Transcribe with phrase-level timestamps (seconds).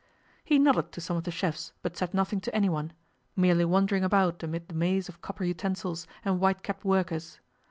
[0.43, 2.93] He nodded to some of the chefs, but said nothing to anyone,
[3.35, 7.39] merely wandering about amid the maze of copper utensils, and white capped workers.